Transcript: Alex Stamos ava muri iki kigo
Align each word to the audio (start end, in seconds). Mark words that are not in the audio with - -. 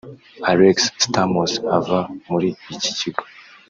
Alex 0.51 0.77
Stamos 1.03 1.51
ava 1.77 1.99
muri 2.29 2.49
iki 2.73 2.91
kigo 2.99 3.23